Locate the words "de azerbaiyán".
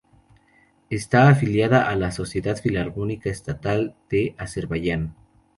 4.09-5.15